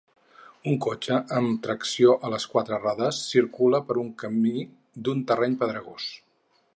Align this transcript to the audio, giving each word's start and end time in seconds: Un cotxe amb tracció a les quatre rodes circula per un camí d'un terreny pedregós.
Un 0.69 0.77
cotxe 0.85 1.17
amb 1.39 1.59
tracció 1.67 2.15
a 2.29 2.31
les 2.35 2.47
quatre 2.55 2.79
rodes 2.85 3.21
circula 3.35 3.83
per 3.91 3.99
un 4.07 4.11
camí 4.23 4.55
d'un 5.05 5.25
terreny 5.33 5.59
pedregós. 5.63 6.09